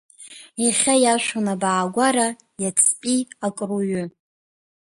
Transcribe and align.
Иахьа 0.63 0.95
иашәон 1.03 1.47
абаагәара, 1.53 2.27
иацтәи 2.61 3.19
акруҩы. 3.45 4.03